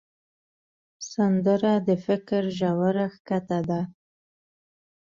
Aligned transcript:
سندره 1.11 1.73
د 1.87 1.89
فکر 2.05 2.43
ژوره 2.57 3.05
ښکته 3.13 3.59
ده 3.69 3.81